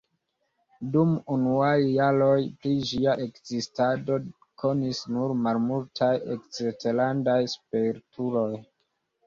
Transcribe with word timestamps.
Dum 0.93 1.09
unuaj 1.35 1.73
jaroj 1.87 2.37
pri 2.63 2.71
ĝia 2.93 3.13
ekzistado 3.27 4.19
konis 4.63 5.05
nur 5.13 5.37
malmultaj 5.45 6.11
eksterlandaj 6.39 7.39
spertuloj. 7.57 8.51